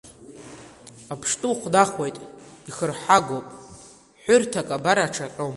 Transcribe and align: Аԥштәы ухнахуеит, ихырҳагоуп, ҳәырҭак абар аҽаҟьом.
Аԥштәы 1.13 1.47
ухнахуеит, 1.51 2.17
ихырҳагоуп, 2.69 3.47
ҳәырҭак 4.21 4.69
абар 4.75 4.97
аҽаҟьом. 4.99 5.49